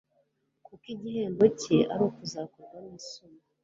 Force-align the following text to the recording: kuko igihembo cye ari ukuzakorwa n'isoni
kuko 0.65 0.85
igihembo 0.95 1.45
cye 1.59 1.77
ari 1.93 2.03
ukuzakorwa 2.09 2.77
n'isoni 2.87 3.39